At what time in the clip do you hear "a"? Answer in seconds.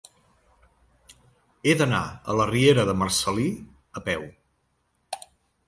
2.09-2.37, 4.03-4.07